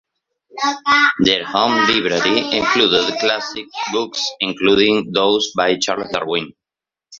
[1.19, 6.51] Their home library included classic books including those by Charles Darwin.